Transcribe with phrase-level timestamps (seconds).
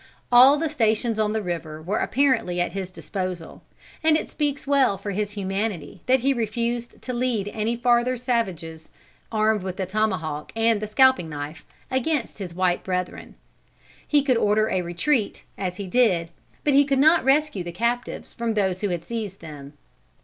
[0.31, 3.61] All the stations on the river were apparently at his disposal,
[4.03, 8.89] and it speaks well for his humanity that he refused to lead any farther savages
[9.31, 13.35] armed with the tomahawk and the scalping knife, against his white brethren.
[14.07, 16.29] He could order a retreat, as he did,
[16.63, 19.73] but he could not rescue the captives from those who had seized them.